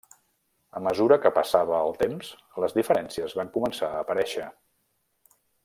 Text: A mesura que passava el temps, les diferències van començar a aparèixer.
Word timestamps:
A 0.77 0.79
mesura 0.85 1.17
que 1.25 1.31
passava 1.35 1.81
el 1.89 1.93
temps, 1.99 2.31
les 2.63 2.75
diferències 2.79 3.37
van 3.41 3.53
començar 3.59 3.91
a 3.91 4.01
aparèixer. 4.07 4.49